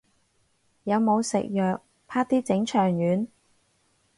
[0.85, 3.27] 有冇食藥，啪啲整腸丸